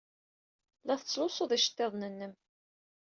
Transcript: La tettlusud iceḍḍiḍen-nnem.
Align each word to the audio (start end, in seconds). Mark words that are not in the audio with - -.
La 0.85 0.95
tettlusud 0.99 1.51
iceḍḍiḍen-nnem. 1.57 2.33